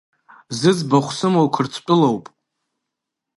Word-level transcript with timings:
Зыӡбахә 0.59 1.11
сымоу 1.17 1.47
Қырҭтәылоуп. 1.53 2.25